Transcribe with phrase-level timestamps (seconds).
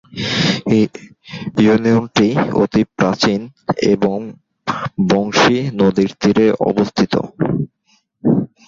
[1.59, 2.27] ইউনিয়নটি
[2.61, 3.39] অতি প্রাচীন
[3.93, 4.17] এবং
[5.09, 7.13] বংশী নদীর তীরে অবস্থিত।